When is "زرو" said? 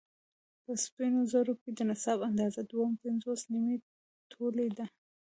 1.31-1.53